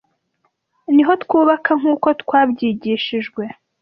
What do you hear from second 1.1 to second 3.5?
twubaka nkuko twabyigishijwe